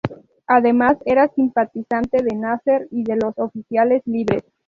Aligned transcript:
Además, 0.47 0.97
era 1.05 1.27
simpatizante 1.27 2.23
de 2.23 2.35
Nasser 2.35 2.87
y 2.89 3.03
de 3.03 3.17
los 3.17 3.37
Oficiales 3.37 4.01
Libres. 4.07 4.41